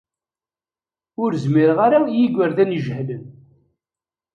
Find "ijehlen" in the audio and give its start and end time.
2.77-3.23